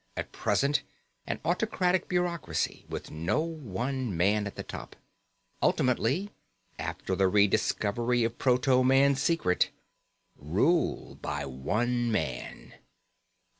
[0.17, 0.81] At present,
[1.27, 4.95] an autocratic bureaucracy with no one man at the top.
[5.61, 6.31] Ultimately,
[6.79, 9.69] after the rediscovery of proto man's secret
[10.39, 12.73] rule by one man.